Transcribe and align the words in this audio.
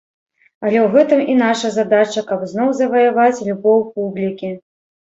Але 0.65 0.79
ў 0.79 0.87
гэтым 0.95 1.21
і 1.33 1.35
наша 1.43 1.71
задача, 1.77 2.25
каб 2.33 2.49
зноў 2.55 2.75
заваяваць 2.81 3.43
любоў 3.53 3.89
публікі. 3.95 4.57